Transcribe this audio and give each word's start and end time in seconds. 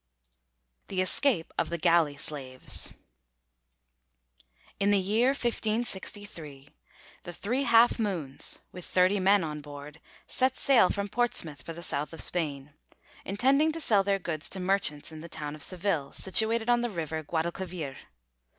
THE 0.87 0.99
ESCAPE 0.99 1.53
OF 1.59 1.69
THE 1.69 1.77
GALLEY 1.77 2.15
SLAVES 2.17 2.89
In 4.79 4.89
the 4.89 4.97
year 4.97 5.27
1563 5.27 6.69
the 7.21 7.31
'Three 7.31 7.63
Half 7.65 7.99
Moons,' 7.99 8.61
with 8.71 8.83
thirty 8.83 9.19
men 9.19 9.43
on 9.43 9.61
board, 9.61 9.99
set 10.25 10.57
sail 10.57 10.89
from 10.89 11.07
Portsmouth 11.07 11.61
for 11.61 11.73
the 11.73 11.83
south 11.83 12.13
of 12.13 12.21
Spain, 12.23 12.73
intending 13.25 13.71
to 13.73 13.79
sell 13.79 14.01
their 14.01 14.17
goods 14.17 14.49
to 14.49 14.59
merchants 14.59 15.11
in 15.11 15.21
the 15.21 15.29
town 15.29 15.53
of 15.53 15.61
Seville, 15.61 16.13
situated 16.13 16.67
on 16.67 16.81
the 16.81 16.89
river 16.89 17.21
Guadalquivir. 17.21 17.95